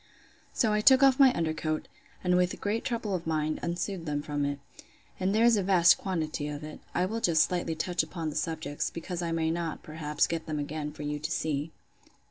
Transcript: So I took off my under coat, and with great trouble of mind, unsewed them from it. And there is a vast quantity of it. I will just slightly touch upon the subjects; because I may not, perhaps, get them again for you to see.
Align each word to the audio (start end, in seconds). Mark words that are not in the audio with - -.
So 0.51 0.73
I 0.73 0.81
took 0.81 1.03
off 1.03 1.19
my 1.19 1.31
under 1.35 1.53
coat, 1.53 1.87
and 2.23 2.35
with 2.35 2.59
great 2.59 2.83
trouble 2.83 3.13
of 3.13 3.27
mind, 3.27 3.59
unsewed 3.61 4.07
them 4.07 4.23
from 4.23 4.45
it. 4.45 4.57
And 5.19 5.35
there 5.35 5.45
is 5.45 5.57
a 5.57 5.61
vast 5.61 5.99
quantity 5.99 6.47
of 6.47 6.63
it. 6.63 6.79
I 6.95 7.05
will 7.05 7.21
just 7.21 7.43
slightly 7.43 7.75
touch 7.75 8.01
upon 8.01 8.31
the 8.31 8.35
subjects; 8.35 8.89
because 8.89 9.21
I 9.21 9.31
may 9.31 9.51
not, 9.51 9.83
perhaps, 9.83 10.25
get 10.25 10.47
them 10.47 10.57
again 10.57 10.91
for 10.91 11.03
you 11.03 11.19
to 11.19 11.29
see. 11.29 11.71